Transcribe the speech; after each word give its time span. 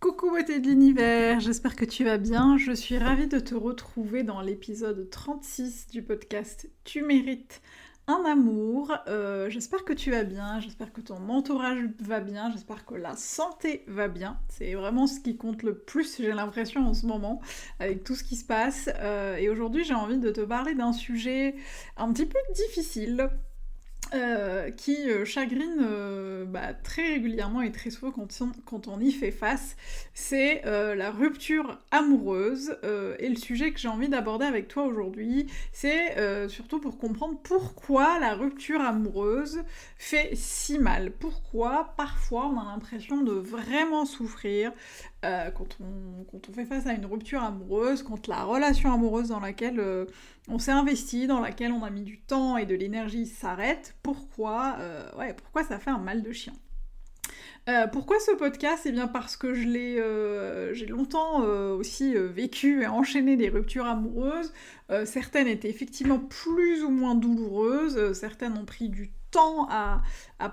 Coucou 0.00 0.30
beauté 0.30 0.60
de 0.60 0.68
l'univers, 0.68 1.40
j'espère 1.40 1.74
que 1.74 1.84
tu 1.84 2.04
vas 2.04 2.18
bien. 2.18 2.56
Je 2.56 2.70
suis 2.70 2.98
ravie 2.98 3.26
de 3.26 3.40
te 3.40 3.56
retrouver 3.56 4.22
dans 4.22 4.40
l'épisode 4.40 5.10
36 5.10 5.88
du 5.88 6.02
podcast 6.02 6.70
Tu 6.84 7.02
mérites 7.02 7.60
un 8.06 8.24
amour. 8.24 8.96
Euh, 9.08 9.50
j'espère 9.50 9.84
que 9.84 9.92
tu 9.92 10.12
vas 10.12 10.22
bien, 10.22 10.60
j'espère 10.60 10.92
que 10.92 11.00
ton 11.00 11.28
entourage 11.28 11.80
va 11.98 12.20
bien, 12.20 12.48
j'espère 12.52 12.86
que 12.86 12.94
la 12.94 13.16
santé 13.16 13.82
va 13.88 14.06
bien. 14.06 14.38
C'est 14.48 14.74
vraiment 14.74 15.08
ce 15.08 15.18
qui 15.18 15.36
compte 15.36 15.64
le 15.64 15.76
plus, 15.76 16.18
j'ai 16.18 16.32
l'impression 16.32 16.86
en 16.86 16.94
ce 16.94 17.04
moment, 17.04 17.40
avec 17.80 18.04
tout 18.04 18.14
ce 18.14 18.22
qui 18.22 18.36
se 18.36 18.44
passe. 18.44 18.88
Euh, 19.00 19.34
et 19.34 19.50
aujourd'hui 19.50 19.82
j'ai 19.82 19.94
envie 19.94 20.18
de 20.18 20.30
te 20.30 20.42
parler 20.42 20.76
d'un 20.76 20.92
sujet 20.92 21.56
un 21.96 22.12
petit 22.12 22.26
peu 22.26 22.38
difficile 22.54 23.30
euh, 24.14 24.70
qui 24.70 25.10
euh, 25.10 25.26
chagrine 25.26 25.82
euh, 25.82 26.46
bah, 26.46 26.72
très 26.72 27.08
régulièrement 27.14 27.60
et 27.60 27.70
très 27.70 27.90
souvent 27.90 28.10
quand 28.10 28.28
on, 28.40 28.52
quand 28.64 28.88
on 28.88 29.00
y 29.00 29.12
fait 29.12 29.30
face, 29.30 29.76
c'est 30.14 30.62
la 30.64 31.10
rupture 31.10 31.78
amoureuse. 31.90 32.76
et 33.18 33.28
le 33.28 33.36
sujet 33.36 33.72
que 33.72 33.78
j'ai 33.78 33.88
envie 33.88 34.08
d'aborder 34.08 34.46
avec 34.46 34.68
toi 34.68 34.84
aujourd'hui, 34.84 35.46
c'est 35.72 36.16
surtout 36.48 36.80
pour 36.80 36.98
comprendre 36.98 37.38
pourquoi 37.42 38.18
la 38.18 38.34
rupture 38.34 38.80
amoureuse 38.80 39.62
fait 39.96 40.30
si 40.34 40.78
mal. 40.78 41.12
Pourquoi 41.12 41.94
parfois 41.96 42.46
on 42.46 42.58
a 42.58 42.64
l'impression 42.64 43.22
de 43.22 43.32
vraiment 43.32 44.04
souffrir 44.04 44.72
quand, 45.22 45.78
on, 45.80 46.24
quand, 46.30 46.48
on, 46.48 46.52
fait 46.52 46.64
face 46.64 46.86
à 46.86 46.92
une 46.92 47.06
rupture 47.06 47.42
amoureuse, 47.42 48.02
quand 48.02 48.28
la 48.28 48.44
relation 48.44 48.92
amoureuse 48.92 49.28
dans 49.28 49.40
laquelle 49.40 49.80
on 50.48 50.58
s'est 50.58 50.72
investi, 50.72 51.26
dans 51.26 51.40
laquelle 51.40 51.72
on 51.72 51.84
a 51.84 51.90
mis 51.90 52.02
du 52.02 52.20
temps 52.20 52.56
et 52.56 52.66
de 52.66 52.74
l'énergie 52.74 53.26
s'arrête, 53.26 53.94
pourquoi, 54.02 54.76
euh, 54.80 55.10
ouais, 55.18 55.34
pourquoi 55.34 55.62
ça 55.62 55.78
fait 55.78 55.90
un 55.90 55.98
mal 55.98 56.22
de 56.22 56.32
chien? 56.32 56.54
Euh, 57.68 57.86
pourquoi 57.86 58.18
ce 58.18 58.30
podcast? 58.30 58.84
Eh 58.86 58.92
bien 58.92 59.08
parce 59.08 59.36
que 59.36 59.52
je 59.52 59.68
l'ai, 59.68 60.00
euh, 60.00 60.72
j'ai 60.72 60.86
longtemps 60.86 61.40
aussi 61.42 62.14
vécu 62.14 62.82
et 62.82 62.86
enchaîné 62.86 63.36
des 63.36 63.50
ruptures 63.50 63.84
amoureuses. 63.84 64.52
certaines 65.04 65.48
étaient 65.48 65.68
effectivement 65.68 66.18
plus 66.18 66.82
ou 66.82 66.88
moins 66.88 67.14
douloureuses, 67.14 68.14
certaines 68.14 68.56
ont 68.56 68.64
pris 68.64 68.88
du 68.88 69.12
temps 69.30 69.68
à, 69.70 70.02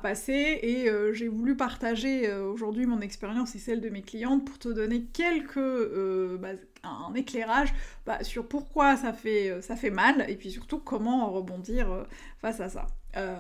passer 0.02 0.60
et 0.62 0.90
euh, 0.90 1.14
j'ai 1.14 1.28
voulu 1.28 1.56
partager 1.56 2.28
euh, 2.28 2.50
aujourd'hui 2.50 2.86
mon 2.86 3.02
expérience 3.02 3.56
et 3.56 3.60
celle 3.60 3.82
de 3.82 3.90
mes 3.90 4.02
clientes 4.02 4.44
pour 4.44 4.58
te 4.58 4.68
donner 4.68 5.04
quelques 5.04 5.58
euh, 5.58 6.38
bah, 6.38 6.50
un 6.84 7.14
éclairage 7.14 7.74
bah, 8.06 8.24
sur 8.24 8.48
pourquoi 8.48 8.98
ça 8.98 9.14
fait, 9.14 9.62
ça 9.62 9.76
fait 9.76 9.92
mal 9.92 10.26
et 10.28 10.36
puis 10.36 10.52
surtout 10.52 10.80
comment 10.80 11.30
rebondir 11.30 12.06
face 12.40 12.60
à 12.60 12.70
ça. 12.70 12.88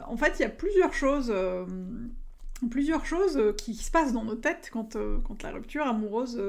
en 0.07 0.17
fait, 0.17 0.33
il 0.39 0.43
y 0.43 0.45
a 0.45 0.49
plusieurs 0.49 0.93
choses 0.93 1.33
plusieurs 2.69 3.05
choses 3.05 3.53
qui, 3.57 3.75
se 3.75 3.91
passent 3.91 4.13
dans 4.13 4.23
nos 4.23 4.35
têtes 4.35 4.69
quand, 4.71 4.95
quand 5.23 5.43
la 5.43 5.51
rupture 5.51 5.85
amoureuse 5.85 6.41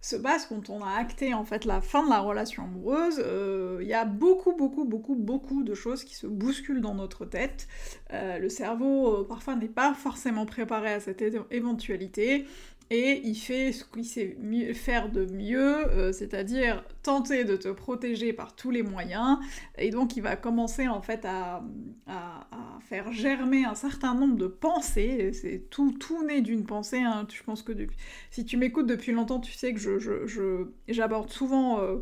se 0.00 0.16
passe 0.16 0.46
quand 0.46 0.70
on 0.70 0.82
a 0.82 0.92
acté 0.92 1.34
en 1.34 1.44
fait 1.44 1.64
la 1.64 1.80
fin 1.80 2.04
de 2.04 2.10
la 2.10 2.20
relation 2.20 2.64
amoureuse. 2.64 3.16
Il 3.18 3.24
euh, 3.24 3.82
y 3.82 3.94
a 3.94 4.04
beaucoup, 4.04 4.54
beaucoup, 4.56 4.84
beaucoup, 4.84 5.16
beaucoup 5.16 5.64
de 5.64 5.74
choses 5.74 6.04
qui 6.04 6.14
se 6.14 6.26
bousculent 6.26 6.80
dans 6.80 6.94
notre 6.94 7.24
tête. 7.24 7.66
Euh, 8.12 8.38
le 8.38 8.48
cerveau 8.48 9.08
euh, 9.08 9.26
parfois 9.26 9.56
n'est 9.56 9.68
pas 9.68 9.94
forcément 9.94 10.46
préparé 10.46 10.92
à 10.92 11.00
cette 11.00 11.22
éventualité 11.50 12.46
et 12.90 13.20
il 13.24 13.34
fait 13.34 13.72
ce 13.72 13.84
qu'il 13.84 14.04
sait 14.04 14.36
faire 14.72 15.10
de 15.10 15.26
mieux, 15.26 15.86
euh, 15.88 16.12
c'est-à-dire 16.12 16.84
tenter 17.02 17.44
de 17.44 17.56
te 17.56 17.68
protéger 17.68 18.32
par 18.32 18.56
tous 18.56 18.70
les 18.70 18.82
moyens, 18.82 19.38
et 19.76 19.90
donc 19.90 20.16
il 20.16 20.22
va 20.22 20.36
commencer 20.36 20.88
en 20.88 21.02
fait 21.02 21.24
à, 21.24 21.62
faire 22.80 23.12
germer 23.12 23.64
un 23.64 23.74
certain 23.74 24.14
nombre 24.14 24.36
de 24.36 24.46
pensées, 24.46 25.32
c'est 25.34 25.68
tout, 25.68 25.92
tout 25.92 26.24
né 26.24 26.40
d'une 26.40 26.64
pensée, 26.64 27.00
hein. 27.00 27.26
je 27.30 27.42
pense 27.42 27.62
que 27.62 27.72
si 28.30 28.46
tu 28.46 28.56
m'écoutes 28.56 28.86
depuis 28.86 29.12
longtemps, 29.12 29.40
tu 29.40 29.52
sais 29.52 29.74
que 29.74 29.80
j'aborde 30.88 31.28
je, 31.28 31.34
souvent 31.34 31.80
euh, 31.80 31.98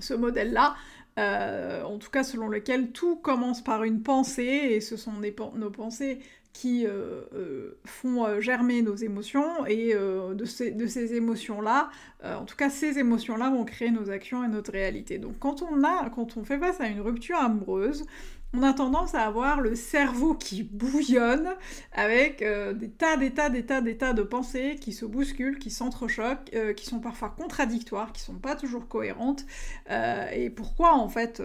ce 0.00 0.14
modèle-là, 0.14 0.74
euh, 1.18 1.84
en 1.84 1.98
tout 1.98 2.10
cas 2.10 2.24
selon 2.24 2.48
lequel 2.48 2.90
tout 2.90 3.14
commence 3.16 3.62
par 3.62 3.84
une 3.84 4.02
pensée, 4.02 4.42
et 4.42 4.80
ce 4.80 4.96
sont 4.96 5.12
nos 5.12 5.70
pensées 5.70 6.18
qui 6.52 6.86
euh, 6.86 7.22
euh, 7.34 7.78
font 7.84 8.26
euh, 8.26 8.40
germer 8.40 8.82
nos 8.82 8.96
émotions 8.96 9.64
et 9.66 9.94
de 9.94 10.44
ces, 10.44 10.72
de, 10.72 10.86
ces, 10.86 11.14
émotions-là, 11.14 11.90
en 12.24 12.44
tout 12.44 12.56
cas 12.56 12.70
ces 12.70 12.98
émotions-là 12.98 13.50
vont 13.50 13.64
créer 13.64 13.90
nos 13.90 14.10
actions 14.10 14.44
et 14.44 14.48
notre 14.48 14.72
réalité. 14.72 15.18
Donc 15.18 15.38
quand 15.38 15.62
on, 15.62 15.84
a, 15.84 16.10
quand 16.10 16.36
on 16.36 16.44
fait 16.44 16.58
face 16.58 16.80
à 16.80 16.86
une 16.86 17.00
rupture 17.00 17.38
amoureuse, 17.38 18.04
on 18.52 18.64
a 18.64 18.72
tendance 18.72 19.14
à 19.14 19.22
avoir 19.22 19.60
le 19.60 19.76
cerveau 19.76 20.34
qui 20.34 20.64
bouillonne 20.64 21.50
avec 21.92 22.40
des 22.40 22.90
tas, 22.90 23.16
des 23.16 23.30
tas, 23.30 23.48
des 23.48 23.64
tas, 23.64 23.80
des 23.80 23.96
tas 23.96 24.12
de 24.12 24.22
pensées 24.22 24.76
qui 24.80 24.92
se 24.92 25.04
bousculent, 25.04 25.58
qui 25.58 25.70
s'entrechoquent, 25.70 26.74
qui 26.76 26.84
sont 26.84 26.98
parfois 26.98 27.30
contradictoires, 27.30 28.12
qui 28.12 28.22
sont 28.22 28.34
pas 28.34 28.56
toujours 28.56 28.88
cohérentes. 28.88 29.46
et 29.88 30.50
pourquoi 30.50 30.94
en 30.94 31.08
fait 31.08 31.40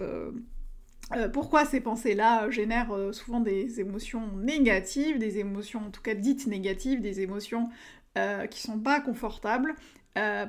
euh, 1.14 1.28
pourquoi 1.28 1.64
ces 1.64 1.80
pensées-là 1.80 2.50
génèrent 2.50 2.92
euh, 2.92 3.12
souvent 3.12 3.40
des 3.40 3.80
émotions 3.80 4.28
négatives, 4.38 5.18
des 5.18 5.38
émotions 5.38 5.80
en 5.86 5.90
tout 5.90 6.02
cas 6.02 6.14
dites 6.14 6.46
négatives, 6.48 7.00
des 7.00 7.20
émotions 7.20 7.68
euh, 8.18 8.46
qui 8.46 8.60
sont 8.60 8.80
pas 8.80 9.00
confortables? 9.00 9.74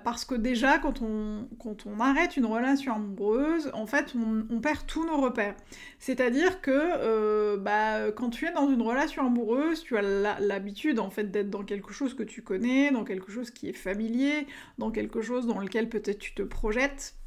Parce 0.05 0.23
que 0.23 0.33
déjà, 0.33 0.79
quand 0.79 1.01
on, 1.01 1.49
quand 1.59 1.85
on, 1.85 1.99
arrête 1.99 2.37
une 2.37 2.45
relation 2.45 2.95
amoureuse, 2.95 3.69
en 3.73 3.85
fait, 3.85 4.13
on, 4.15 4.61
perd 4.61 4.85
tous 4.87 5.05
nos 5.05 5.19
repères. 5.19 5.55
C'est-à-dire 5.99 6.61
que 6.61 7.57
bah, 7.57 8.09
quand 8.13 8.29
tu 8.29 8.45
es 8.45 8.53
dans 8.53 8.69
une 8.69 8.81
relation 8.81 9.25
amoureuse, 9.27 9.83
tu 9.83 9.97
as 9.97 10.39
l'habitude 10.39 10.99
en 10.99 11.09
fait 11.09 11.31
d'être 11.31 11.49
dans 11.49 11.65
quelque 11.65 11.91
chose 11.91 12.13
que 12.13 12.23
tu 12.23 12.43
connais, 12.43 12.91
dans 12.91 13.03
quelque 13.03 13.29
chose 13.29 13.51
qui 13.51 13.67
est 13.67 13.73
familier, 13.73 14.47
dans 14.77 14.89
quelque 14.89 15.21
chose 15.21 15.47
dans 15.47 15.59
lequel 15.59 15.89
peut-être 15.89 16.19
tu 16.19 16.33
te 16.33 16.43
projettes 16.43 17.17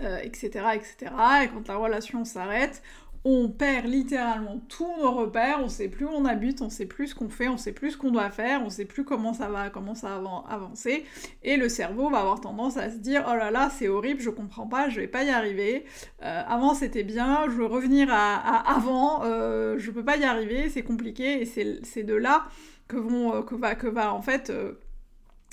euh, 0.00 0.18
etc. 0.22 0.64
Et 1.42 1.48
quand 1.48 1.68
la 1.68 1.76
relation 1.76 2.24
s'arrête, 2.24 2.82
on 3.24 3.48
perd 3.48 3.86
littéralement 3.86 4.60
tous 4.68 4.90
nos 5.00 5.12
repères, 5.12 5.60
on 5.62 5.68
sait 5.68 5.88
plus 5.88 6.06
où 6.06 6.10
on 6.10 6.24
habite, 6.24 6.60
on 6.60 6.70
sait 6.70 6.86
plus 6.86 7.08
ce 7.08 7.14
qu'on 7.14 7.28
fait, 7.28 7.48
on 7.48 7.56
sait 7.56 7.72
plus 7.72 7.92
ce 7.92 7.96
qu'on 7.96 8.10
doit 8.10 8.30
faire, 8.30 8.62
on 8.64 8.70
sait 8.70 8.84
plus 8.84 9.04
comment 9.04 9.32
ça 9.32 9.48
va, 9.48 9.70
comment 9.70 9.94
ça 9.94 10.18
va 10.18 10.44
avancer, 10.48 11.04
et 11.44 11.56
le 11.56 11.68
cerveau 11.68 12.10
va 12.10 12.18
avoir 12.18 12.40
tendance 12.40 12.76
à 12.76 12.90
se 12.90 12.96
dire 12.96 13.24
oh 13.28 13.36
là 13.36 13.52
là 13.52 13.70
c'est 13.70 13.86
horrible, 13.86 14.20
je 14.20 14.30
comprends 14.30 14.66
pas, 14.66 14.88
je 14.88 15.00
vais 15.00 15.06
pas 15.06 15.22
y 15.22 15.30
arriver. 15.30 15.84
Euh, 16.22 16.42
avant 16.48 16.74
c'était 16.74 17.04
bien, 17.04 17.44
je 17.46 17.52
veux 17.52 17.66
revenir 17.66 18.08
à, 18.10 18.74
avant, 18.74 19.22
euh, 19.24 19.78
je 19.78 19.90
peux 19.92 20.04
pas 20.04 20.16
y 20.16 20.24
arriver, 20.24 20.68
c'est 20.68 20.82
compliqué, 20.82 21.42
et 21.42 21.44
c'est 21.84 22.02
de 22.02 22.14
là 22.14 22.46
que 22.88 22.96
vont 22.96 23.42
que 23.42 23.54
va 23.54 23.76
que 23.76 23.86
va 23.86 24.12
en 24.12 24.22
fait 24.22 24.52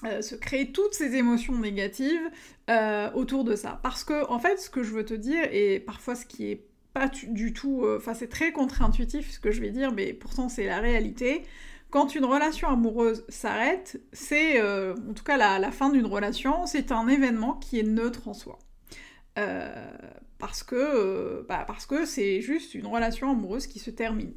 euh, 0.05 0.21
se 0.21 0.35
créer 0.35 0.71
toutes 0.71 0.93
ces 0.93 1.15
émotions 1.15 1.57
négatives 1.57 2.29
euh, 2.69 3.11
autour 3.13 3.43
de 3.43 3.55
ça. 3.55 3.79
Parce 3.83 4.03
que, 4.03 4.29
en 4.29 4.39
fait, 4.39 4.57
ce 4.57 4.69
que 4.69 4.81
je 4.81 4.91
veux 4.91 5.03
te 5.03 5.13
dire, 5.13 5.43
et 5.51 5.79
parfois 5.79 6.15
ce 6.15 6.25
qui 6.25 6.49
est 6.51 6.65
pas 6.93 7.07
du 7.07 7.53
tout. 7.53 7.83
Euh, 7.83 7.97
enfin, 7.97 8.13
c'est 8.13 8.29
très 8.29 8.51
contre-intuitif 8.51 9.31
ce 9.31 9.39
que 9.39 9.51
je 9.51 9.61
vais 9.61 9.69
dire, 9.71 9.91
mais 9.91 10.13
pourtant 10.13 10.49
c'est 10.49 10.65
la 10.65 10.79
réalité. 10.79 11.43
Quand 11.91 12.15
une 12.15 12.25
relation 12.25 12.67
amoureuse 12.69 13.25
s'arrête, 13.29 14.01
c'est, 14.13 14.61
en 14.61 15.13
tout 15.15 15.23
cas 15.23 15.37
la 15.37 15.71
fin 15.71 15.89
d'une 15.89 16.05
relation, 16.05 16.67
c'est 16.67 16.91
un 16.91 17.07
événement 17.07 17.53
qui 17.55 17.79
est 17.79 17.83
neutre 17.83 18.27
en 18.27 18.33
soi. 18.33 18.59
Euh, 19.39 19.89
parce 20.37 20.63
que 20.63 20.75
euh, 20.75 21.45
bah, 21.47 21.63
parce 21.67 21.85
que 21.85 22.05
c'est 22.05 22.41
juste 22.41 22.73
une 22.73 22.87
relation 22.87 23.31
amoureuse 23.31 23.67
qui 23.67 23.79
se 23.79 23.89
termine. 23.89 24.33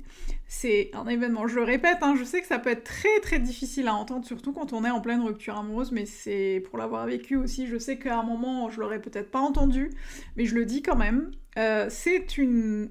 C'est 0.46 0.90
un 0.94 1.06
événement, 1.06 1.46
je 1.46 1.56
le 1.56 1.62
répète, 1.62 1.98
hein, 2.02 2.14
je 2.18 2.24
sais 2.24 2.40
que 2.40 2.46
ça 2.46 2.58
peut 2.58 2.70
être 2.70 2.84
très 2.84 3.20
très 3.20 3.38
difficile 3.38 3.88
à 3.88 3.94
entendre, 3.94 4.26
surtout 4.26 4.52
quand 4.52 4.72
on 4.72 4.84
est 4.84 4.90
en 4.90 5.00
pleine 5.00 5.22
rupture 5.22 5.56
amoureuse, 5.56 5.92
mais 5.92 6.04
c'est 6.04 6.62
pour 6.68 6.78
l'avoir 6.78 7.06
vécu 7.06 7.36
aussi, 7.36 7.66
je 7.66 7.78
sais 7.78 7.98
qu'à 7.98 8.18
un 8.18 8.22
moment 8.22 8.68
je 8.68 8.80
l'aurais 8.80 9.00
peut-être 9.00 9.30
pas 9.30 9.40
entendu, 9.40 9.90
mais 10.36 10.44
je 10.44 10.54
le 10.54 10.66
dis 10.66 10.82
quand 10.82 10.96
même, 10.96 11.30
euh, 11.56 11.86
c'est 11.88 12.26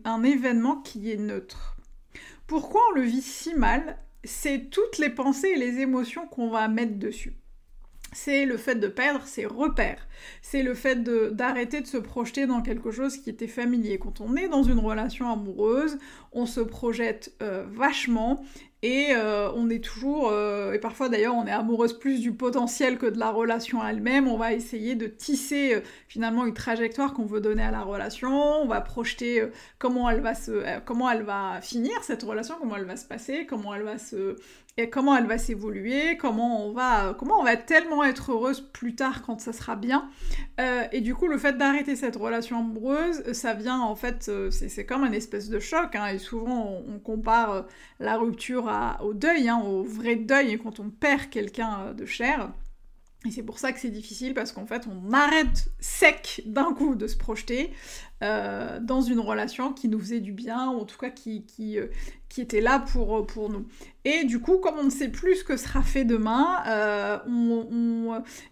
un 0.05 0.23
événement 0.23 0.77
qui 0.77 1.11
est 1.11 1.17
neutre. 1.17 1.77
Pourquoi 2.47 2.81
on 2.91 2.95
le 2.95 3.03
vit 3.03 3.21
si 3.21 3.53
mal? 3.55 3.97
C'est 4.23 4.69
toutes 4.69 4.97
les 4.97 5.09
pensées 5.09 5.53
et 5.55 5.59
les 5.59 5.79
émotions 5.79 6.27
qu'on 6.27 6.49
va 6.49 6.67
mettre 6.67 6.97
dessus. 6.97 7.40
C'est 8.13 8.45
le 8.45 8.57
fait 8.57 8.75
de 8.75 8.87
perdre 8.87 9.25
ses 9.25 9.45
repères. 9.45 10.07
C'est 10.41 10.63
le 10.63 10.73
fait 10.73 11.03
d'arrêter 11.03 11.81
de, 11.81 11.87
se 11.87 11.97
projeter 11.97 12.45
dans 12.45 12.61
quelque 12.61 12.91
chose 12.91 13.17
qui 13.17 13.29
était 13.29 13.47
familier. 13.47 13.97
Quand 13.97 14.21
on 14.21 14.35
est 14.35 14.49
dans 14.49 14.63
une 14.63 14.79
relation 14.79 15.31
amoureuse, 15.31 15.97
on 16.31 16.45
se 16.45 16.59
projette 16.59 17.33
euh, 17.41 17.65
vachement 17.71 18.43
et 18.83 19.09
euh, 19.11 19.51
on 19.53 19.69
est 19.69 19.83
toujours, 19.83 20.29
euh, 20.31 20.73
et 20.73 20.79
parfois 20.79 21.07
d'ailleurs 21.07 21.35
on 21.35 21.45
est 21.45 21.51
amoureuse 21.51 21.97
plus 21.99 22.19
du 22.19 22.31
potentiel 22.33 22.97
que 22.97 23.05
de 23.05 23.19
la 23.19 23.29
relation 23.29 23.85
elle-même, 23.85 24.27
on 24.27 24.37
va 24.37 24.53
essayer 24.53 24.95
de 24.95 25.05
tisser 25.05 25.83
finalement 26.07 26.47
une 26.47 26.55
trajectoire 26.55 27.13
qu'on 27.13 27.27
veut 27.27 27.41
donner 27.41 27.61
à 27.61 27.69
la 27.69 27.81
relation, 27.81 28.31
on 28.31 28.65
va 28.65 28.81
projeter 28.81 29.45
comment 29.77 30.09
elle 30.09 30.21
va 30.21 30.33
se, 30.33 30.79
comment 30.83 31.11
elle 31.11 31.21
va 31.21 31.59
finir 31.61 31.93
cette 32.03 32.23
relation, 32.23 32.55
comment 32.59 32.75
elle 32.75 32.85
va 32.85 32.95
se 32.95 33.05
passer, 33.05 33.45
comment 33.45 33.75
elle 33.75 33.83
va 33.83 33.99
se, 33.99 34.35
et 34.77 34.89
comment 34.89 35.17
elle 35.17 35.27
va 35.27 35.37
s'évoluer, 35.37 36.17
comment 36.17 36.65
on 36.65 36.71
va, 36.71 37.15
comment 37.19 37.39
on 37.39 37.43
va 37.43 37.57
tellement 37.57 38.03
être 38.03 38.31
heureuse 38.31 38.61
plus 38.61 38.95
tard 38.95 39.21
quand 39.21 39.39
ça 39.41 39.51
sera 39.51 39.75
bien. 39.75 40.09
Euh, 40.59 40.85
et 40.91 41.01
du 41.01 41.13
coup, 41.13 41.27
le 41.27 41.37
fait 41.37 41.57
d'arrêter 41.57 41.95
cette 41.95 42.15
relation 42.15 42.59
amoureuse, 42.59 43.33
ça 43.33 43.53
vient 43.53 43.79
en 43.79 43.95
fait, 43.95 44.27
euh, 44.29 44.49
c'est 44.49 44.85
comme 44.85 45.03
un 45.03 45.11
espèce 45.11 45.49
de 45.49 45.59
choc. 45.59 45.95
Hein, 45.95 46.07
et 46.07 46.19
souvent, 46.19 46.81
on, 46.87 46.99
compare 46.99 47.51
euh, 47.51 47.61
la 47.99 48.17
rupture 48.17 48.71
au 49.01 49.13
deuil, 49.13 49.49
hein, 49.49 49.59
au 49.59 49.83
vrai 49.83 50.15
deuil 50.15 50.57
quand 50.57 50.79
on 50.79 50.89
perd 50.89 51.29
quelqu'un 51.29 51.93
de 51.93 52.05
cher. 52.05 52.51
Et 53.25 53.29
c'est 53.29 53.43
pour 53.43 53.59
ça 53.59 53.71
que 53.71 53.79
c'est 53.79 53.89
difficile 53.89 54.33
parce 54.33 54.51
qu'en 54.51 54.65
fait 54.65 54.87
on 54.87 55.13
arrête 55.13 55.69
sec 55.79 56.41
d'un 56.47 56.73
coup 56.73 56.95
de 56.95 57.05
se 57.05 57.15
projeter 57.15 57.71
euh, 58.23 58.79
dans 58.79 59.01
une 59.01 59.19
relation 59.19 59.73
qui 59.73 59.87
nous 59.87 59.99
faisait 59.99 60.19
du 60.19 60.31
bien, 60.31 60.69
ou 60.69 60.81
en 60.81 60.85
tout 60.85 60.97
cas 60.97 61.09
qui, 61.09 61.43
euh, 61.79 61.87
était 62.37 62.61
là 62.61 62.77
pour, 62.79 63.17
euh, 63.17 63.25
pour 63.25 63.49
nous. 63.49 63.65
Et 64.05 64.25
du 64.25 64.39
coup, 64.39 64.59
comme 64.59 64.75
on 64.77 64.83
ne 64.83 64.89
sait 64.91 65.09
plus 65.09 65.37
ce 65.37 65.43
que 65.43 65.57
sera 65.57 65.81
fait 65.81 66.05
demain, 66.05 66.63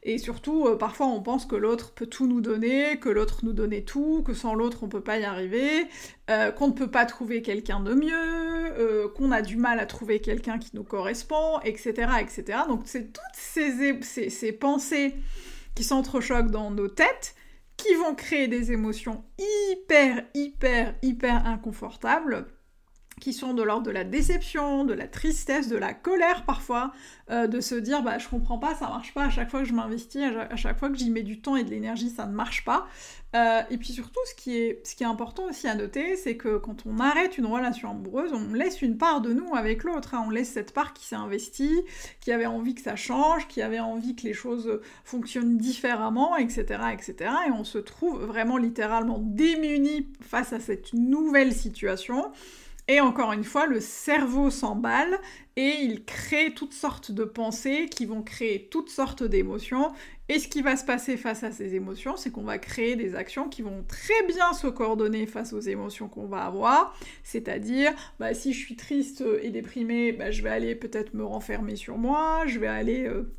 et 0.04 0.18
surtout, 0.18 0.76
parfois 0.78 1.08
on 1.08 1.22
pense 1.22 1.46
que 1.46 1.56
l'autre 1.56 1.92
peut 1.92 2.08
tout 2.08 2.28
nous 2.28 2.42
donner, 2.42 2.98
que 3.00 3.10
l'autre 3.10 3.40
nous 3.44 3.54
donnait 3.54 3.84
tout, 3.84 4.24
que 4.24 4.34
sans 4.34 4.54
l'autre 4.56 4.84
on 4.84 4.90
peut 4.90 5.02
pas 5.02 5.18
y 5.18 5.24
arriver, 5.24 5.88
qu'on 6.28 6.68
ne 6.68 6.74
peut 6.74 6.92
pas 6.92 7.06
trouver 7.06 7.42
quelqu'un 7.42 7.80
de 7.80 7.94
mieux, 7.94 9.08
qu'on 9.16 9.32
a 9.32 9.42
du 9.42 9.56
mal 9.56 9.80
à 9.80 9.86
trouver 9.86 10.20
quelqu'un 10.20 10.60
qui 10.60 10.72
nous 10.74 10.84
correspond, 10.84 11.60
etc. 11.64 12.12
etc. 12.22 12.60
Donc 12.68 12.82
c'est 12.86 13.12
toutes 13.12 13.24
ces, 13.34 14.30
ces 14.30 14.52
pensées 14.52 15.16
qui 15.74 15.84
s'entrechoquent 15.84 16.52
dans 16.52 16.70
nos 16.70 16.90
têtes 16.90 17.34
qui 17.80 17.96
vont 17.96 18.14
créer 18.14 18.48
des 18.48 18.72
émotions 18.72 19.24
hyper, 19.90 20.26
hyper, 20.36 20.96
hyper 21.02 21.42
inconfortables 21.46 22.59
qui 23.20 23.34
sont 23.34 23.54
de 23.54 23.64
l'ordre 23.64 23.86
de 23.86 23.92
la 23.92 24.04
déception, 24.04 24.86
de 24.86 24.94
la 24.94 25.08
tristesse, 25.08 25.68
de 25.68 25.78
la 25.78 25.94
colère 25.94 26.44
parfois, 26.46 26.92
euh, 27.30 27.48
de 27.48 27.62
se 27.62 27.76
dire 27.76 28.02
bah 28.02 28.18
je 28.18 28.28
comprends 28.28 28.58
pas, 28.58 28.76
ça 28.76 28.88
marche 28.88 29.14
pas, 29.14 29.26
à 29.26 29.30
chaque 29.30 29.50
fois 29.50 29.62
que 29.62 29.68
je 29.68 29.74
m'investis, 29.74 30.24
à 30.50 30.56
chaque 30.56 30.80
fois 30.80 30.90
que 30.90 30.98
j'y 30.98 31.12
mets 31.12 31.24
du 31.24 31.42
temps 31.42 31.56
et 31.56 31.64
de 31.64 31.70
l'énergie, 31.70 32.10
ça 32.10 32.26
ne 32.26 32.34
marche 32.34 32.66
pas. 32.66 32.88
Euh, 33.36 33.62
et 33.70 33.78
puis 33.78 33.90
surtout, 33.90 34.20
ce 34.26 34.34
qui, 34.34 34.58
est, 34.58 34.82
ce 34.84 34.96
qui 34.96 35.04
est 35.04 35.08
important 35.08 35.44
aussi 35.50 35.68
à 35.68 35.76
noter, 35.76 36.16
c'est 36.16 36.36
que 36.36 36.58
quand 36.58 36.88
on 36.88 36.98
arrête 36.98 37.38
une 37.38 37.46
relation 37.46 37.92
amoureuse, 37.92 38.34
on 38.34 38.54
laisse 38.54 38.82
une 38.82 38.98
part 38.98 39.22
de 39.22 39.34
nous 39.34 39.54
avec 39.54 39.84
l'autre, 39.84 40.16
hein. 40.16 40.24
on 40.26 40.32
laisse 40.32 40.50
cette 40.50 40.74
part 40.74 40.94
qui 40.94 41.06
s'est 41.06 41.16
investie, 41.16 41.84
qui 42.22 42.32
avait 42.32 42.48
envie 42.48 42.74
que 42.74 42.82
ça 42.82 42.96
change, 42.96 43.48
qui 43.48 43.62
avait 43.62 43.80
envie 43.80 44.16
que 44.16 44.24
les 44.24 44.34
choses 44.34 44.82
fonctionnent 45.04 45.58
différemment, 45.58 46.38
etc., 46.38 46.64
etc. 46.92 47.32
Et 47.48 47.52
on 47.52 47.64
se 47.64 47.78
trouve 47.78 48.24
vraiment 48.24 48.58
littéralement 48.58 49.20
démuni 49.20 50.08
face 50.22 50.52
à 50.52 50.60
cette 50.60 50.94
nouvelle 50.94 51.54
situation. 51.54 52.32
Et 52.90 53.02
encore 53.02 53.34
une 53.34 53.44
fois, 53.44 53.68
le 53.68 53.80
cerveau 53.80 54.50
s'emballe 54.50 55.20
et 55.56 55.76
il 55.84 56.06
crée 56.06 56.56
toutes 56.56 56.74
sortes 56.74 57.12
de 57.12 57.24
pensées 57.24 57.88
qui 57.88 58.08
vont 58.08 58.24
créer 58.24 58.68
toutes 58.72 58.90
sortes 58.90 59.22
d'émotions. 59.24 59.92
Et 60.28 60.40
ce 60.40 60.48
qui 60.48 60.64
va 60.64 60.76
se 60.76 60.84
passer 60.86 61.16
face 61.16 61.44
à 61.44 61.52
ces 61.52 61.76
émotions, 61.76 62.18
c'est 62.18 62.32
qu'on 62.32 62.42
va 62.42 62.58
créer 62.58 62.96
des 62.96 63.14
actions 63.14 63.48
qui 63.48 63.62
vont 63.62 63.84
très 63.88 64.26
bien 64.28 64.54
se 64.54 64.66
coordonner 64.66 65.28
face 65.28 65.54
aux 65.54 65.60
émotions 65.60 66.10
qu'on 66.10 66.26
va 66.26 66.46
avoir. 66.46 66.98
C'est-à-dire, 67.22 67.94
bah, 68.20 68.34
si 68.34 68.54
je 68.54 68.58
suis 68.58 68.76
triste 68.76 69.24
et 69.44 69.52
déprimée, 69.52 70.12
bah, 70.12 70.32
je 70.32 70.42
vais 70.42 70.50
aller 70.50 70.74
peut-être 70.74 71.14
me 71.14 71.24
renfermer 71.24 71.76
sur 71.76 72.00
moi, 72.00 72.42
je 72.48 72.58
vais 72.58 72.68
aller... 72.68 73.06
Euh, 73.06 73.36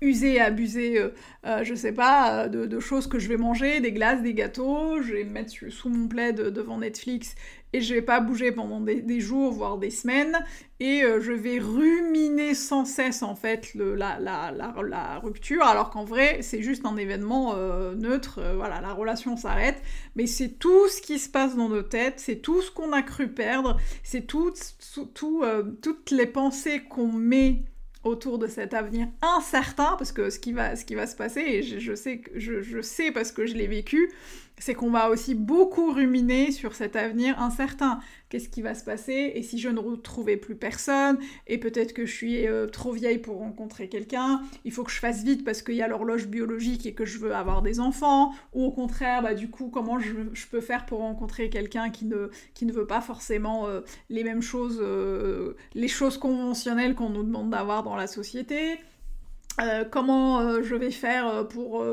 user 0.00 0.34
et 0.34 0.40
abuser, 0.40 0.98
euh, 0.98 1.08
euh, 1.46 1.64
je 1.64 1.74
sais 1.74 1.92
pas, 1.92 2.48
de, 2.48 2.80
choses 2.80 3.06
que 3.06 3.18
je 3.18 3.28
vais 3.28 3.36
manger, 3.36 3.80
des 3.80 3.92
glaces, 3.92 4.22
des 4.22 4.34
gâteaux, 4.34 5.02
je 5.02 5.12
vais 5.12 5.24
me 5.24 5.30
mettre 5.30 5.52
sous 5.70 5.88
mon 5.88 6.08
plaid 6.08 6.36
devant 6.36 6.78
Netflix 6.78 7.34
et 7.72 7.80
je 7.80 7.94
vais 7.94 8.02
pas 8.02 8.20
bouger 8.20 8.52
pendant 8.52 8.80
des, 8.80 9.20
jours, 9.20 9.52
voire 9.52 9.76
des 9.76 9.90
semaines, 9.90 10.38
et 10.80 11.02
euh, 11.02 11.20
je 11.20 11.32
vais 11.32 11.58
ruminer 11.58 12.54
sans 12.54 12.84
cesse 12.84 13.22
en 13.22 13.34
fait 13.34 13.74
la, 13.74 15.20
rupture, 15.22 15.64
alors 15.64 15.90
qu'en 15.90 16.04
vrai 16.04 16.38
c'est 16.42 16.62
juste 16.62 16.86
un 16.86 16.96
événement 16.96 17.54
neutre, 17.94 18.40
voilà, 18.54 18.80
la 18.80 18.92
relation 18.92 19.36
s'arrête, 19.36 19.82
mais 20.14 20.26
c'est 20.26 20.58
tout 20.58 20.88
ce 20.88 21.02
qui 21.02 21.18
se 21.18 21.28
passe 21.28 21.56
dans 21.56 21.68
nos 21.68 21.82
têtes, 21.82 22.18
c'est 22.18 22.36
tout 22.36 22.62
ce 22.62 22.70
qu'on 22.70 22.92
a 22.92 23.02
cru 23.02 23.28
perdre, 23.28 23.76
c'est 24.02 24.26
tout, 24.26 24.52
toutes 25.82 26.10
les 26.10 26.26
pensées 26.26 26.82
qu'on 26.88 27.12
met 27.12 27.64
autour 28.06 28.38
de 28.38 28.46
cet 28.46 28.72
avenir 28.72 29.08
incertain, 29.20 29.96
parce 29.98 30.12
que 30.12 30.30
ce 30.30 30.38
qui 30.38 30.52
va, 30.52 30.76
ce 30.76 30.84
qui 30.84 30.94
va 30.94 31.06
se 31.06 31.16
passer, 31.16 31.40
et 31.40 31.62
je, 31.62 31.94
sais, 31.94 32.22
je, 32.34 32.62
je 32.62 32.80
sais 32.80 33.10
parce 33.10 33.32
que 33.32 33.46
je 33.46 33.54
l'ai 33.54 33.66
vécu, 33.66 34.10
c'est 34.58 34.74
qu'on 34.74 34.90
va 34.90 35.10
aussi 35.10 35.34
beaucoup 35.34 35.92
ruminer 35.92 36.50
sur 36.50 36.74
cet 36.74 36.96
avenir 36.96 37.40
incertain. 37.40 38.00
Qu'est-ce 38.28 38.48
qui 38.48 38.62
va 38.62 38.74
se 38.74 38.84
passer? 38.84 39.32
Et 39.34 39.42
si 39.42 39.58
je 39.58 39.68
ne 39.68 39.78
retrouvais 39.78 40.36
plus 40.36 40.56
personne? 40.56 41.18
Et 41.46 41.58
peut-être 41.58 41.92
que 41.92 42.06
je 42.06 42.12
suis 42.12 42.46
euh, 42.46 42.66
trop 42.66 42.92
vieille 42.92 43.18
pour 43.18 43.38
rencontrer 43.38 43.88
quelqu'un? 43.88 44.40
Il 44.64 44.72
faut 44.72 44.82
que 44.82 44.90
je 44.90 44.98
fasse 44.98 45.22
vite 45.22 45.44
parce 45.44 45.62
qu'il 45.62 45.74
y 45.74 45.82
a 45.82 45.88
l'horloge 45.88 46.26
biologique 46.26 46.86
et 46.86 46.94
que 46.94 47.04
je 47.04 47.18
veux 47.18 47.34
avoir 47.34 47.62
des 47.62 47.80
enfants? 47.80 48.32
Ou 48.54 48.64
au 48.64 48.72
contraire, 48.72 49.22
bah, 49.22 49.34
du 49.34 49.50
coup, 49.50 49.68
comment 49.68 49.98
je, 49.98 50.12
peux 50.50 50.60
faire 50.60 50.86
pour 50.86 51.00
rencontrer 51.00 51.50
quelqu'un 51.50 51.90
qui 51.90 52.06
ne, 52.06 52.30
qui 52.54 52.66
ne 52.66 52.72
veut 52.72 52.86
pas 52.86 53.00
forcément 53.00 53.66
euh, 53.66 53.82
les 54.08 54.24
mêmes 54.24 54.42
choses, 54.42 54.78
euh, 54.80 55.54
les 55.74 55.88
choses 55.88 56.18
conventionnelles 56.18 56.94
qu'on 56.94 57.10
nous 57.10 57.24
demande 57.24 57.50
d'avoir 57.50 57.82
dans 57.82 57.96
la 57.96 58.06
société? 58.06 58.78
Euh, 59.60 59.84
comment 59.84 60.40
euh, 60.40 60.62
je 60.62 60.74
vais 60.74 60.90
faire 60.90 61.28
euh, 61.28 61.44
pour, 61.44 61.84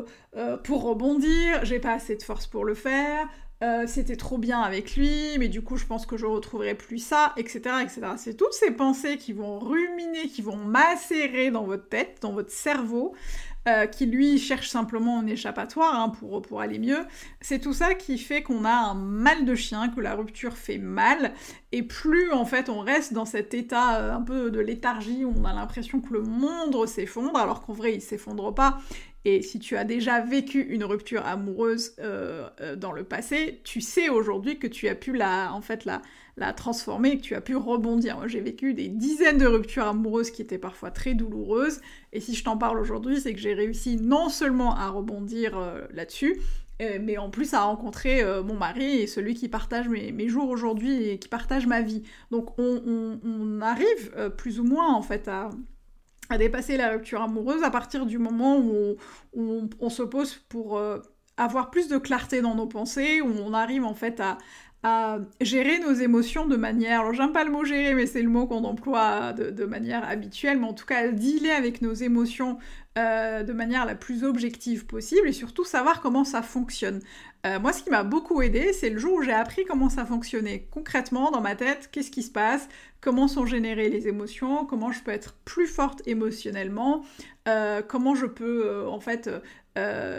pour 0.63 0.83
rebondir, 0.83 1.63
j'ai 1.63 1.79
pas 1.79 1.93
assez 1.93 2.15
de 2.15 2.23
force 2.23 2.47
pour 2.47 2.65
le 2.65 2.73
faire, 2.73 3.27
c'était 3.87 4.15
trop 4.15 4.37
bien 4.37 4.61
avec 4.61 4.95
lui, 4.95 5.37
mais 5.39 5.47
du 5.47 5.61
coup 5.61 5.77
je 5.77 5.85
pense 5.85 6.05
que 6.05 6.17
je 6.17 6.25
retrouverai 6.25 6.75
plus 6.75 6.99
ça, 6.99 7.33
etc. 7.37 7.61
etc. 7.81 8.01
C'est 8.17 8.35
toutes 8.35 8.53
ces 8.53 8.71
pensées 8.71 9.17
qui 9.17 9.33
vont 9.33 9.59
ruminer, 9.59 10.27
qui 10.27 10.41
vont 10.41 10.57
macérer 10.57 11.51
dans 11.51 11.63
votre 11.63 11.87
tête, 11.87 12.17
dans 12.21 12.33
votre 12.33 12.51
cerveau, 12.51 13.13
euh, 13.65 13.85
qui 13.85 14.05
lui 14.05 14.39
cherche 14.39 14.67
simplement 14.67 15.19
un 15.19 15.25
échappatoire 15.25 15.97
hein, 15.97 16.09
pour, 16.09 16.41
pour 16.41 16.59
aller 16.59 16.79
mieux. 16.79 16.99
C'est 17.39 17.59
tout 17.59 17.71
ça 17.71 17.93
qui 17.93 18.17
fait 18.17 18.43
qu'on 18.43 18.65
a 18.65 18.73
un 18.73 18.93
mal 18.93 19.45
de 19.45 19.55
chien, 19.55 19.87
que 19.87 20.01
la 20.01 20.15
rupture 20.15 20.57
fait 20.57 20.77
mal, 20.77 21.31
et 21.71 21.81
plus 21.81 22.33
en 22.33 22.43
fait 22.43 22.67
on 22.67 22.81
reste 22.81 23.13
dans 23.13 23.23
cet 23.23 23.53
état 23.53 23.99
euh, 24.01 24.13
un 24.13 24.21
peu 24.21 24.51
de 24.51 24.59
léthargie 24.59 25.23
où 25.23 25.33
on 25.37 25.45
a 25.45 25.53
l'impression 25.53 26.01
que 26.01 26.11
le 26.11 26.23
monde 26.23 26.85
s'effondre, 26.87 27.37
alors 27.37 27.65
qu'en 27.65 27.71
vrai 27.71 27.93
il 27.93 28.01
s'effondre 28.01 28.53
pas. 28.53 28.79
Et 29.25 29.41
si 29.41 29.59
tu 29.59 29.77
as 29.77 29.85
déjà 29.85 30.19
vécu 30.19 30.61
une 30.61 30.83
rupture 30.83 31.25
amoureuse 31.25 31.93
euh, 31.99 32.49
dans 32.75 32.91
le 32.91 33.03
passé, 33.03 33.61
tu 33.63 33.79
sais 33.79 34.09
aujourd'hui 34.09 34.59
que 34.59 34.67
tu 34.67 34.89
as 34.89 34.95
pu 34.95 35.13
la, 35.13 35.53
en 35.53 35.61
fait, 35.61 35.85
la, 35.85 36.01
transformer 36.53 37.17
que 37.17 37.21
tu 37.21 37.35
as 37.35 37.41
pu 37.41 37.55
rebondir. 37.55 38.17
Moi, 38.17 38.27
j'ai 38.27 38.41
vécu 38.41 38.73
des 38.73 38.89
dizaines 38.89 39.37
de 39.37 39.45
ruptures 39.45 39.87
amoureuses 39.87 40.31
qui 40.31 40.41
étaient 40.41 40.57
parfois 40.57 40.91
très 40.91 41.13
douloureuses. 41.13 41.79
Et 42.11 42.19
si 42.19 42.35
je 42.35 42.43
t'en 42.43 42.57
parle 42.57 42.79
aujourd'hui, 42.79 43.21
c'est 43.21 43.33
que 43.33 43.39
j'ai 43.39 43.53
réussi 43.53 43.97
non 43.97 44.29
seulement 44.29 44.75
à 44.75 44.89
rebondir 44.89 45.57
euh, 45.57 45.81
là-dessus, 45.93 46.39
euh, 46.81 46.97
mais 47.01 47.17
en 47.17 47.29
plus 47.29 47.53
à 47.53 47.63
rencontrer 47.63 48.21
euh, 48.21 48.43
mon 48.43 48.55
mari 48.55 48.97
et 48.97 49.07
celui 49.07 49.35
qui 49.35 49.47
partage 49.47 49.87
mes, 49.87 50.27
jours 50.27 50.49
aujourd'hui 50.49 51.09
et 51.09 51.19
qui 51.19 51.29
partage 51.29 51.67
ma 51.67 51.81
vie. 51.81 52.03
Donc 52.31 52.57
on, 52.59 53.61
arrive 53.61 54.31
plus 54.37 54.59
ou 54.59 54.63
moins 54.63 54.93
en 54.93 55.01
fait 55.01 55.27
à, 55.27 55.49
dépasser 56.37 56.77
la 56.77 56.89
rupture 56.89 57.21
amoureuse 57.21 57.63
à 57.63 57.71
partir 57.71 58.05
du 58.05 58.17
moment 58.17 58.57
où 58.57 58.97
on, 59.35 59.89
se 59.89 60.03
pose 60.03 60.35
pour 60.49 60.81
avoir 61.37 61.71
plus 61.71 61.87
de 61.87 61.97
clarté 61.97 62.41
dans 62.41 62.55
nos 62.55 62.67
pensées, 62.67 63.21
où 63.21 63.31
on 63.43 63.53
arrive 63.53 63.83
en 63.83 63.93
fait 63.93 64.19
à, 64.19 64.37
à 64.83 65.19
gérer 65.39 65.79
nos 65.79 65.93
émotions 65.93 66.45
de 66.45 66.57
manière, 66.57 67.01
alors 67.01 67.13
j'aime 67.13 67.31
pas 67.31 67.45
le 67.45 67.51
mot 67.51 67.63
gérer, 67.63 67.95
mais 67.95 68.05
c'est 68.05 68.21
le 68.21 68.29
mot 68.29 68.45
qu'on 68.47 68.65
emploie 68.65 69.31
de, 69.31 69.63
manière 69.63 70.07
habituelle, 70.07 70.59
mais 70.59 70.67
en 70.67 70.73
tout 70.73 70.85
cas 70.85 71.07
dealer 71.07 71.51
avec 71.51 71.81
nos 71.81 71.93
émotions 71.93 72.57
euh, 72.97 73.43
de 73.43 73.53
manière 73.53 73.85
la 73.85 73.95
plus 73.95 74.25
objective 74.25 74.85
possible 74.85 75.29
et 75.29 75.31
surtout 75.31 75.63
savoir 75.63 76.01
comment 76.01 76.25
ça 76.25 76.41
fonctionne. 76.41 76.99
Euh, 77.45 77.59
moi, 77.59 77.71
ce 77.71 77.81
qui 77.81 77.89
m'a 77.91 78.03
beaucoup 78.03 78.41
aidé, 78.41 78.73
c'est 78.73 78.89
le 78.89 78.99
jour 78.99 79.13
où 79.13 79.21
j'ai 79.21 79.31
appris 79.31 79.63
comment 79.63 79.89
ça 79.89 80.05
fonctionnait 80.05 80.67
concrètement 80.69 81.31
dans 81.31 81.41
ma 81.41 81.55
tête, 81.55 81.89
qu'est-ce 81.91 82.11
qui 82.11 82.21
se 82.21 82.31
passe, 82.31 82.67
comment 82.99 83.29
sont 83.29 83.45
générées 83.45 83.89
les 83.89 84.09
émotions, 84.09 84.65
comment 84.65 84.91
je 84.91 85.01
peux 85.01 85.11
être 85.11 85.35
plus 85.45 85.67
forte 85.67 86.01
émotionnellement, 86.07 87.05
euh, 87.47 87.81
comment 87.81 88.15
je 88.15 88.25
peux 88.25 88.85
en 88.85 88.99
fait 88.99 89.29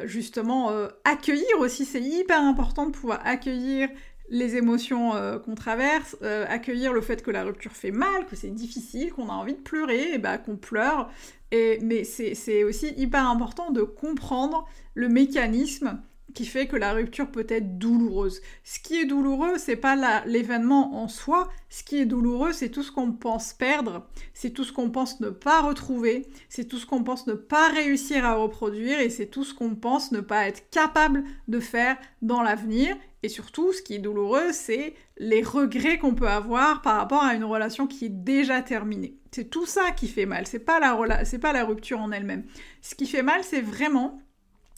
justement 0.04 0.72
accueillir 1.04 1.60
aussi, 1.60 1.84
c'est 1.84 2.00
hyper 2.00 2.40
important 2.40 2.86
de 2.86 2.90
pouvoir 2.90 3.20
accueillir 3.24 3.88
les 4.28 4.56
émotions 4.56 5.14
euh, 5.14 5.38
qu'on 5.38 5.54
traverse, 5.54 6.16
euh, 6.22 6.46
accueillir 6.48 6.92
le 6.92 7.00
fait 7.00 7.22
que 7.22 7.30
la 7.30 7.44
rupture 7.44 7.72
fait 7.72 7.90
mal, 7.90 8.26
que 8.26 8.36
c'est 8.36 8.50
difficile, 8.50 9.12
qu'on 9.12 9.28
a 9.28 9.32
envie 9.32 9.54
de 9.54 9.60
pleurer, 9.60 10.14
et 10.14 10.18
bah 10.18 10.38
qu'on 10.38 10.56
pleure, 10.56 11.10
Et, 11.50 11.78
mais 11.82 12.04
c'est 12.04 12.64
aussi 12.64 12.94
hyper 12.96 13.28
important 13.28 13.70
de 13.70 13.82
comprendre 13.82 14.66
le 14.94 15.08
mécanisme 15.08 16.00
qui 16.32 16.46
fait 16.46 16.66
que 16.66 16.76
la 16.76 16.92
rupture 16.92 17.30
peut 17.30 17.46
être 17.48 17.78
douloureuse. 17.78 18.40
Ce 18.64 18.80
qui 18.80 18.98
est 18.98 19.04
douloureux, 19.04 19.58
c'est 19.58 19.76
pas 19.76 20.24
l'événement 20.26 20.96
en 21.02 21.08
soi. 21.08 21.48
Ce 21.68 21.84
qui 21.84 21.98
est 21.98 22.06
douloureux, 22.06 22.52
c'est 22.52 22.70
tout 22.70 22.82
ce 22.82 22.90
qu'on 22.90 23.12
pense 23.12 23.52
perdre, 23.52 24.06
c'est 24.32 24.50
tout 24.50 24.64
ce 24.64 24.72
qu'on 24.72 24.90
pense 24.90 25.20
ne 25.20 25.30
pas 25.30 25.60
retrouver, 25.60 26.26
c'est 26.48 26.64
tout 26.64 26.78
ce 26.78 26.86
qu'on 26.86 27.04
pense 27.04 27.26
ne 27.26 27.34
pas 27.34 27.68
réussir 27.68 28.24
à 28.24 28.34
reproduire 28.34 28.98
et 29.00 29.10
c'est 29.10 29.26
tout 29.26 29.44
ce 29.44 29.54
qu'on 29.54 29.74
pense 29.74 30.12
ne 30.12 30.20
pas 30.20 30.48
être 30.48 30.68
capable 30.70 31.24
de 31.48 31.60
faire 31.60 31.96
dans 32.22 32.42
l'avenir. 32.42 32.96
Et 33.22 33.28
surtout, 33.28 33.72
ce 33.72 33.80
qui 33.80 33.94
est 33.94 33.98
douloureux, 34.00 34.52
c'est 34.52 34.94
les 35.16 35.42
regrets 35.42 35.98
qu'on 35.98 36.14
peut 36.14 36.28
avoir 36.28 36.82
par 36.82 36.96
rapport 36.96 37.22
à 37.22 37.34
une 37.34 37.44
relation 37.44 37.86
qui 37.86 38.06
est 38.06 38.10
déjà 38.10 38.60
terminée. 38.60 39.16
C'est 39.30 39.48
tout 39.48 39.66
ça 39.66 39.92
qui 39.92 40.08
fait 40.08 40.26
mal. 40.26 40.46
C'est 40.46 40.58
pas 40.58 40.78
la 40.78 41.24
c'est 41.24 41.38
pas 41.38 41.52
la 41.52 41.64
rupture 41.64 42.00
en 42.00 42.12
elle-même. 42.12 42.44
Ce 42.82 42.94
qui 42.94 43.06
fait 43.06 43.22
mal, 43.22 43.42
c'est 43.42 43.60
vraiment 43.60 44.20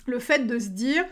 le 0.07 0.19
fait 0.19 0.47
de 0.47 0.59
se 0.59 0.69
dire 0.69 1.05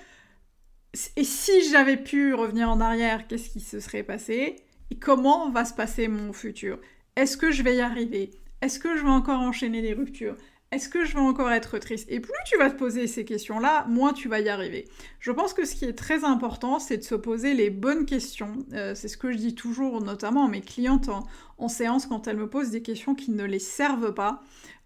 et 1.17 1.25
si 1.25 1.71
j'avais 1.71 1.97
pu 1.97 2.35
revenir 2.35 2.69
en 2.69 2.81
arrière, 2.81 3.27
qu'est-ce 3.27 3.51
qui 3.51 3.61
se 3.61 3.81
serait 3.81 4.03
passé 4.03 4.57
Et 4.91 4.99
comment 4.99 5.51
va 5.51 5.65
se 5.65 5.75
passer 5.75 6.09
mon 6.09 6.33
futur? 6.33 6.79
Est-ce 7.17 7.37
que 7.37 7.51
je 7.51 7.63
vais 7.63 7.77
y 7.77 7.81
arriver? 7.81 8.31
Est-ce 8.61 8.79
que 8.79 8.97
je 8.97 9.03
vais 9.03 9.11
encore 9.11 9.41
enchaîner 9.41 9.83
les 9.83 9.93
ruptures? 9.93 10.37
Est-ce 10.71 10.89
que 10.89 11.05
je 11.05 11.15
vais 11.15 11.21
encore 11.21 11.53
être 11.53 11.79
triste? 11.79 12.11
Et 12.11 12.19
plus 12.19 12.33
tu 12.47 12.59
vas 12.59 12.69
te 12.69 12.77
poser 12.77 13.07
ces 13.07 13.25
questions-là, 13.25 13.87
moins 13.89 14.13
tu 14.13 14.29
vas 14.29 14.41
y 14.41 14.49
arriver. 14.49 14.89
Je 15.21 15.31
pense 15.31 15.55
que 15.55 15.65
ce 15.65 15.77
qui 15.77 15.85
est 15.85 15.93
très 15.93 16.25
important, 16.25 16.81
c'est 16.81 16.97
de 16.97 17.03
se 17.05 17.15
poser 17.15 17.55
les 17.55 17.71
bonnes 17.71 18.07
questions. 18.07 18.59
Euh, 18.73 18.95
c'est 18.97 19.07
ce 19.07 19.17
que 19.17 19.31
je 19.31 19.37
dis 19.37 19.55
toujours, 19.55 20.03
notamment 20.03 20.47
à 20.47 20.49
mes 20.49 20.63
clientes 20.63 21.11
en 21.59 21.69
séance, 21.69 22.07
quand 22.07 22.27
elles 22.27 22.37
me 22.37 22.49
posent 22.49 22.71
des 22.71 22.83
questions 22.83 23.15
qui 23.15 23.31
ne 23.31 23.45
les 23.45 23.61
servent 23.61 24.15
pas. 24.15 24.43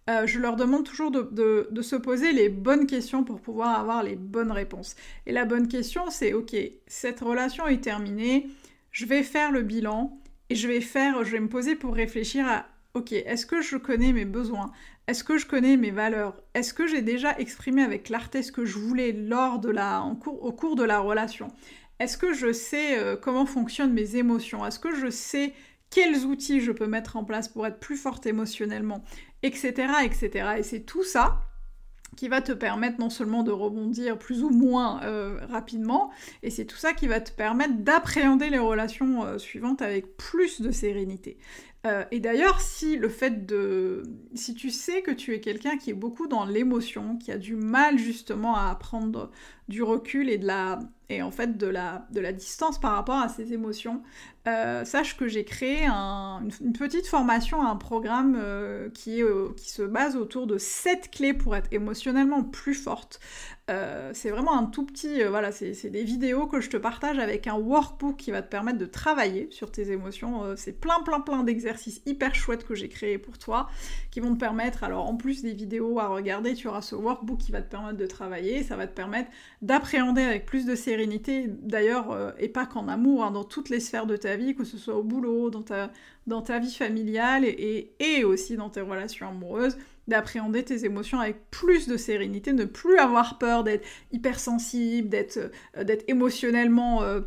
Euh, 0.09 0.25
je 0.25 0.39
leur 0.39 0.55
demande 0.55 0.85
toujours 0.85 1.11
de, 1.11 1.81
se 1.81 1.95
poser 1.95 2.31
les 2.31 2.49
bonnes 2.49 2.87
questions 2.87 3.23
pour 3.23 3.39
pouvoir 3.39 3.79
avoir 3.79 4.01
les 4.01 4.15
bonnes 4.15 4.51
réponses. 4.51 4.95
Et 5.27 5.31
la 5.31 5.45
bonne 5.45 5.67
question, 5.67 6.09
c'est 6.09 6.33
ok, 6.33 6.55
cette 6.87 7.19
relation 7.19 7.67
est 7.67 7.83
terminée, 7.83 8.47
je 8.91 9.05
vais 9.05 9.21
faire 9.21 9.51
le 9.51 9.61
bilan 9.61 10.19
et 10.49 10.55
je 10.55 10.67
vais 10.67 10.81
faire, 10.81 11.23
je 11.23 11.31
vais 11.31 11.39
me 11.39 11.49
poser 11.49 11.75
pour 11.75 11.93
réfléchir 11.93 12.47
à 12.47 12.65
ok, 12.95 13.11
est-ce 13.11 13.45
que 13.45 13.61
je 13.61 13.77
connais 13.77 14.11
mes 14.11 14.25
besoins? 14.25 14.71
Est-ce 15.07 15.23
que 15.23 15.37
je 15.37 15.45
connais 15.45 15.77
mes 15.77 15.91
valeurs? 15.91 16.41
Est-ce 16.55 16.73
que 16.73 16.87
j'ai 16.87 17.01
déjà 17.01 17.37
exprimé 17.37 17.83
avec 17.83 18.03
clarté 18.03 18.41
ce 18.41 18.51
que 18.51 18.65
je 18.65 18.79
voulais 18.79 19.11
lors 19.11 19.59
de 19.59 19.69
la, 19.69 20.03
au 20.03 20.51
cours 20.51 20.75
de 20.75 20.83
la 20.83 20.99
relation? 20.99 21.49
Est-ce 21.99 22.17
que 22.17 22.33
je 22.33 22.51
sais 22.51 22.97
euh, 22.97 23.15
comment 23.15 23.45
fonctionnent 23.45 23.93
mes 23.93 24.15
émotions? 24.15 24.65
Est-ce 24.65 24.79
que 24.79 24.95
je 24.95 25.09
sais 25.09 25.53
quels 25.89 26.25
outils 26.25 26.61
je 26.61 26.71
peux 26.71 26.87
mettre 26.87 27.15
en 27.17 27.23
place 27.23 27.47
pour 27.47 27.65
être 27.65 27.79
plus 27.79 27.97
forte 27.97 28.25
émotionnellement 28.25 29.03
etc. 29.43 29.93
etc. 30.03 30.49
Et 30.57 30.63
c'est 30.63 30.81
tout 30.81 31.03
ça 31.03 31.41
qui 32.15 32.27
va 32.27 32.41
te 32.41 32.51
permettre 32.51 32.99
non 32.99 33.09
seulement 33.09 33.43
de 33.43 33.51
rebondir 33.51 34.17
plus 34.17 34.43
ou 34.43 34.49
moins 34.49 35.01
euh, 35.03 35.39
rapidement, 35.47 36.11
et 36.43 36.49
c'est 36.49 36.65
tout 36.65 36.75
ça 36.75 36.93
qui 36.93 37.07
va 37.07 37.21
te 37.21 37.31
permettre 37.31 37.75
d'appréhender 37.77 38.49
les 38.49 38.57
relations 38.57 39.23
euh, 39.23 39.37
suivantes 39.37 39.81
avec 39.81 40.17
plus 40.17 40.59
de 40.61 40.71
sérénité. 40.71 41.37
Euh, 41.87 42.03
et 42.11 42.19
d'ailleurs, 42.19 42.59
si 42.59 42.97
le 42.97 43.07
fait 43.07 43.45
de... 43.45 44.03
Si 44.33 44.53
tu 44.53 44.69
sais 44.69 45.01
que 45.01 45.11
tu 45.11 45.33
es 45.33 45.39
quelqu'un 45.39 45.77
qui 45.77 45.91
est 45.91 45.93
beaucoup 45.93 46.27
dans 46.27 46.43
l'émotion, 46.43 47.15
qui 47.17 47.31
a 47.31 47.37
du 47.37 47.55
mal 47.55 47.97
justement 47.97 48.55
à 48.55 48.75
prendre 48.75 49.31
du 49.69 49.81
recul 49.81 50.29
et 50.29 50.37
de 50.37 50.47
la... 50.47 50.79
Et 51.09 51.21
en 51.23 51.31
fait 51.31 51.57
de 51.57 51.67
la, 51.67 52.07
de 52.11 52.19
la 52.19 52.31
distance 52.31 52.79
par 52.79 52.93
rapport 52.93 53.17
à 53.17 53.29
ses 53.29 53.53
émotions, 53.53 54.03
euh, 54.47 54.85
sache 54.85 55.17
que 55.17 55.27
j'ai 55.27 55.43
créé 55.43 55.87
une, 55.87 56.73
petite 56.77 57.07
formation, 57.07 57.65
un 57.65 57.75
programme 57.75 58.37
euh, 58.39 58.89
qui, 58.91 59.21
qui 59.57 59.69
se 59.69 59.81
base 59.81 60.15
autour 60.15 60.45
de 60.45 60.57
7 60.57 61.09
clés 61.11 61.33
pour 61.33 61.55
être 61.55 61.67
émotionnellement 61.71 62.43
plus 62.43 62.75
forte. 62.75 63.19
Euh, 63.69 64.09
c'est 64.13 64.31
vraiment 64.31 64.57
un 64.57 64.65
tout 64.65 64.83
petit, 64.83 65.21
euh, 65.21 65.29
voilà, 65.29 65.51
c'est 65.51 65.89
des 65.91 66.03
vidéos 66.03 66.47
que 66.47 66.59
je 66.59 66.69
te 66.69 66.77
partage 66.77 67.19
avec 67.19 67.45
un 67.45 67.53
workbook 67.53 68.17
qui 68.17 68.31
va 68.31 68.41
te 68.41 68.49
permettre 68.49 68.79
de 68.79 68.85
travailler 68.85 69.47
sur 69.51 69.71
tes 69.71 69.91
émotions. 69.91 70.43
Euh, 70.43 70.55
c'est 70.57 70.71
plein, 70.71 71.01
plein, 71.05 71.19
plein 71.19 71.43
d'exercices 71.43 72.01
hyper 72.07 72.33
chouettes 72.33 72.65
que 72.65 72.73
j'ai 72.73 72.89
créés 72.89 73.19
pour 73.19 73.37
toi, 73.37 73.69
qui 74.09 74.21
vont 74.21 74.33
te 74.33 74.39
permettre, 74.39 74.83
alors 74.83 75.07
en 75.07 75.15
plus 75.15 75.43
des 75.43 75.53
vidéos 75.53 75.99
à 75.99 76.07
regarder, 76.07 76.55
tu 76.55 76.67
auras 76.67 76.81
ce 76.81 76.95
workbook 76.95 77.37
qui 77.37 77.51
va 77.51 77.61
te 77.61 77.69
permettre 77.69 77.97
de 77.97 78.07
travailler, 78.07 78.63
ça 78.63 78.75
va 78.75 78.87
te 78.87 78.95
permettre 78.95 79.29
d'appréhender 79.61 80.23
avec 80.23 80.47
plus 80.47 80.65
de 80.65 80.73
sérénité, 80.73 80.98
d'ailleurs, 81.61 82.33
et 82.39 82.49
pas 82.49 82.65
qu'en 82.65 82.87
amour, 82.87 83.23
hein, 83.23 83.31
dans 83.31 83.43
toutes 83.43 83.69
les 83.69 83.79
sphères 83.79 84.05
de 84.05 84.15
ta 84.15 84.35
vie, 84.35 84.55
que 84.55 84.63
ce 84.63 84.77
soit 84.77 84.95
au 84.95 85.03
boulot, 85.03 85.49
dans 85.49 85.61
ta, 85.61 85.91
dans 86.27 86.41
ta 86.41 86.59
vie 86.59 86.73
familiale 86.73 87.45
et, 87.45 87.93
et 87.99 88.23
aussi 88.23 88.55
dans 88.55 88.69
tes 88.69 88.81
relations 88.81 89.27
amoureuses 89.27 89.77
d'appréhender 90.09 90.63
tes 90.63 90.83
émotions 90.83 91.19
avec 91.19 91.49
plus 91.51 91.87
de 91.87 91.95
sérénité, 91.95 92.51
ne 92.51 92.65
plus 92.65 92.97
avoir 92.97 93.37
peur 93.37 93.63
d'être 93.63 93.87
hypersensible, 94.11 95.07
d'être 95.07 95.37
euh, 95.77 95.95
émotionnellement 96.09 97.03
euh, 97.03 97.21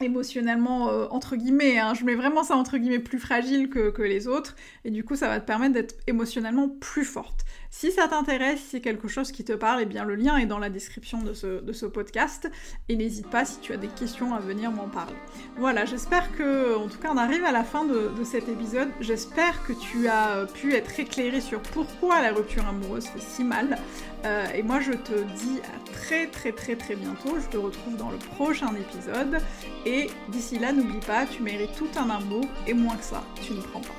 émotionnellement 0.00 0.88
euh, 0.88 1.06
entre 1.10 1.36
guillemets, 1.36 1.78
hein. 1.78 1.92
je 1.94 2.04
mets 2.04 2.14
vraiment 2.14 2.42
ça 2.42 2.56
entre 2.56 2.78
guillemets 2.78 2.98
plus 2.98 3.18
fragile 3.18 3.68
que, 3.68 3.90
que, 3.90 4.02
les 4.02 4.26
autres, 4.26 4.56
et 4.84 4.90
du 4.90 5.04
coup 5.04 5.16
ça 5.16 5.28
va 5.28 5.38
te 5.38 5.46
permettre 5.46 5.74
d'être 5.74 5.94
émotionnellement 6.06 6.68
plus 6.68 7.04
forte. 7.04 7.44
Si 7.74 7.90
ça 7.90 8.06
t'intéresse, 8.06 8.60
si 8.60 8.66
c'est 8.66 8.80
quelque 8.82 9.08
chose 9.08 9.32
qui 9.32 9.44
te 9.44 9.54
parle, 9.54 9.80
eh 9.80 9.86
bien 9.86 10.04
le 10.04 10.14
lien 10.14 10.36
est 10.36 10.44
dans 10.44 10.58
la 10.58 10.68
description 10.68 11.22
de 11.22 11.32
ce, 11.32 11.86
podcast, 11.86 12.50
et 12.90 12.96
n'hésite 12.96 13.28
pas 13.28 13.46
si 13.46 13.60
tu 13.60 13.72
as 13.72 13.78
des 13.78 13.88
questions 13.88 14.34
à 14.34 14.40
venir 14.40 14.70
m'en 14.70 14.88
parler. 14.88 15.16
Voilà, 15.56 15.86
j'espère 15.86 16.30
que, 16.36 16.76
en 16.76 16.88
tout 16.88 16.98
cas 16.98 17.10
on 17.10 17.16
arrive 17.16 17.44
à 17.44 17.50
la 17.50 17.64
fin 17.64 17.86
de, 17.86 18.10
de 18.16 18.24
cet 18.24 18.50
épisode, 18.50 18.90
j'espère 19.00 19.64
que 19.64 19.72
tu 19.72 20.06
as 20.06 20.46
pu 20.52 20.74
être 20.74 21.00
éclairé 21.00 21.40
sur 21.40 21.62
pourquoi 21.62 22.20
la 22.20 22.32
rupture 22.32 22.68
amoureuse 22.68 23.06
fait 23.06 23.22
si 23.22 23.42
mal, 23.42 23.78
euh, 24.26 24.46
et 24.54 24.62
moi 24.62 24.80
je 24.80 24.92
te 24.92 25.14
dis 25.14 25.60
à 25.64 25.92
très 25.92 26.26
très 26.26 26.52
très 26.52 26.76
très 26.76 26.94
bientôt, 26.94 27.38
je 27.40 27.48
te 27.48 27.56
retrouve 27.56 27.96
dans 27.96 28.10
le 28.10 28.18
prochain 28.18 28.74
épisode, 28.76 29.38
et 29.86 30.10
d'ici 30.28 30.58
là, 30.58 30.72
n'oublie 30.72 31.00
pas, 31.06 31.24
tu 31.24 31.42
mérites 31.42 31.74
tout 31.76 31.88
un 31.96 32.10
amour. 32.10 32.44
Et 32.66 32.74
moins 32.74 32.96
que 32.96 33.04
ça, 33.04 33.22
tu 33.42 33.54
ne 33.54 33.62
prends 33.62 33.80
pas. 33.80 33.94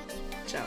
Ciao 0.46 0.62